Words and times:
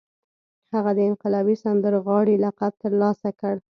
هغه 0.73 0.91
د 0.97 0.99
انقلابي 1.09 1.55
سندرغاړي 1.63 2.35
لقب 2.43 2.73
ترلاسه 2.83 3.29
کړ 3.39 3.55